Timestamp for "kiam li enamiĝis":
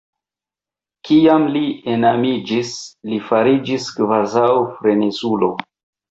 1.07-2.71